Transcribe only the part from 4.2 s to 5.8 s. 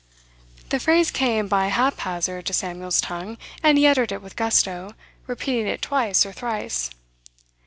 with gusto, repeating